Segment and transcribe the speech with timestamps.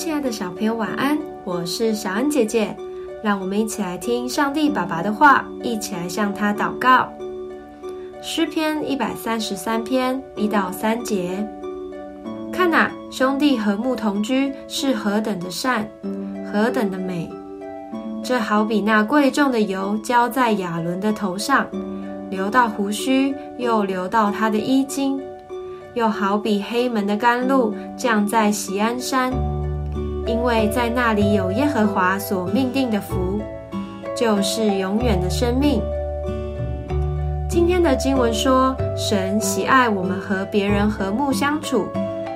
[0.00, 1.18] 亲爱的小朋友，晚安！
[1.44, 2.74] 我是小恩姐姐，
[3.22, 7.06] 让我们一起来听上帝爸爸的话，一起来向他祷告。
[8.22, 11.46] 诗篇一百三十三篇一到三节，
[12.50, 15.86] 看呐，兄弟和睦同居是何等的善，
[16.50, 17.30] 何等的美！
[18.24, 21.66] 这好比那贵重的油浇在亚伦的头上，
[22.30, 25.20] 流到胡须，又流到他的衣襟；
[25.92, 29.30] 又好比黑门的甘露降在喜安山，
[30.30, 33.40] 因为在那里有耶和华所命定的福，
[34.16, 35.82] 就是永远的生命。
[37.48, 41.88] 今天的经文说，神喜爱我们和别人和睦相处，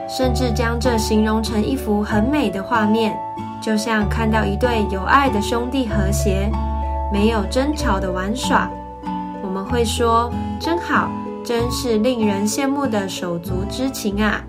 [0.08, 3.16] 甚至将这形容成一幅很美的画面，
[3.62, 6.50] 就像看到一对有爱的兄弟和谐，
[7.12, 8.68] 没有争吵的玩耍。
[9.40, 11.08] 我们会说，真好，
[11.44, 14.42] 真是令人羡慕的手足之情啊！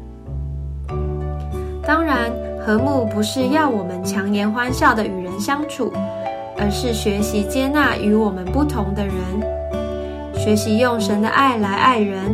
[1.84, 2.32] 当然，
[2.66, 5.94] 和睦不是要我们强颜欢笑的与人相处，
[6.58, 9.16] 而是学习接纳与我们不同的人。
[10.34, 12.34] 学习用神的爱来爱人，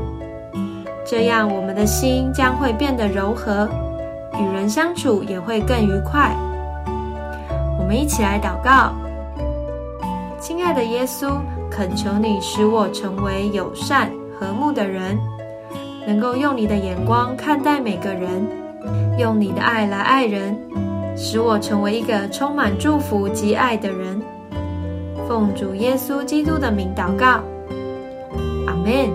[1.06, 3.68] 这样我们的心将会变得柔和，
[4.40, 6.34] 与人相处也会更愉快。
[7.78, 8.94] 我们一起来祷告：
[10.40, 14.10] 亲爱的耶稣，恳求你使我成为友善
[14.40, 15.20] 和睦的人，
[16.08, 18.48] 能够用你的眼光看待每个人，
[19.18, 20.58] 用你的爱来爱人，
[21.16, 24.22] 使我成为一个充满祝福及爱的人。
[25.28, 27.42] 奉主耶稣基督的名祷告。
[28.68, 29.10] 阿门